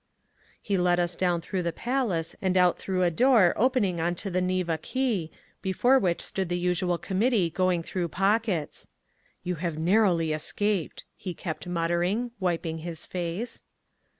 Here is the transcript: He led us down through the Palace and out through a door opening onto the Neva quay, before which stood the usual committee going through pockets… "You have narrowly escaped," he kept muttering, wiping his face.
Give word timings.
He 0.59 0.79
led 0.79 0.99
us 0.99 1.15
down 1.15 1.41
through 1.41 1.61
the 1.61 1.71
Palace 1.71 2.35
and 2.41 2.57
out 2.57 2.75
through 2.79 3.03
a 3.03 3.11
door 3.11 3.53
opening 3.55 4.01
onto 4.01 4.31
the 4.31 4.41
Neva 4.41 4.79
quay, 4.79 5.29
before 5.61 5.99
which 5.99 6.21
stood 6.21 6.49
the 6.49 6.57
usual 6.57 6.97
committee 6.97 7.51
going 7.51 7.83
through 7.83 8.07
pockets… 8.07 8.87
"You 9.43 9.57
have 9.61 9.77
narrowly 9.77 10.33
escaped," 10.33 11.03
he 11.15 11.35
kept 11.35 11.67
muttering, 11.67 12.31
wiping 12.39 12.79
his 12.79 13.05
face. 13.05 13.61